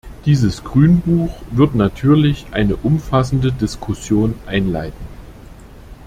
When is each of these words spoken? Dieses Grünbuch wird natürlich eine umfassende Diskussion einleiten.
Dieses 0.25 0.63
Grünbuch 0.63 1.43
wird 1.51 1.75
natürlich 1.75 2.47
eine 2.53 2.75
umfassende 2.75 3.51
Diskussion 3.51 4.33
einleiten. 4.47 5.05